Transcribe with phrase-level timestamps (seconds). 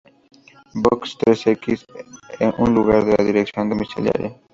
[0.83, 1.01] Box
[1.31, 1.79] xxx,
[2.47, 4.29] en lugar de su dirección domiciliaria.